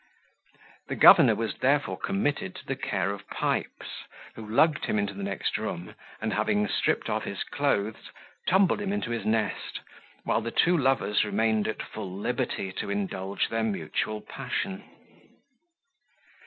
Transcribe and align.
The 0.87 0.95
governor 0.95 1.35
was 1.35 1.57
therefore 1.59 1.99
committed 1.99 2.55
to 2.55 2.65
the 2.65 2.75
care 2.75 3.11
of 3.11 3.27
Pipes, 3.29 4.05
who 4.33 4.43
lugged 4.43 4.85
him 4.85 4.97
into 4.97 5.13
the 5.13 5.21
next 5.21 5.59
room, 5.59 5.93
and 6.19 6.33
having 6.33 6.67
stripped 6.67 7.07
off 7.07 7.25
his 7.25 7.43
clothes, 7.43 8.09
tumbled 8.47 8.81
him 8.81 8.91
into 8.91 9.11
his 9.11 9.25
nest, 9.27 9.81
while 10.23 10.41
the 10.41 10.49
two 10.49 10.75
lovers 10.75 11.23
remained 11.23 11.67
at 11.67 11.83
full 11.83 12.11
liberty 12.15 12.71
to 12.79 12.89
indulge 12.89 13.49
their 13.49 13.61
mutual 13.61 14.21
passion. 14.21 14.83